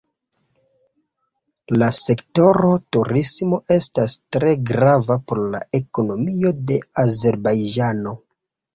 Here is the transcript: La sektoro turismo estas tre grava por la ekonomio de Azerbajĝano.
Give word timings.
La 1.81 1.89
sektoro 1.97 2.71
turismo 2.97 3.61
estas 3.77 4.17
tre 4.39 4.57
grava 4.73 5.21
por 5.29 5.45
la 5.55 5.63
ekonomio 5.85 6.57
de 6.73 6.83
Azerbajĝano. 7.09 8.21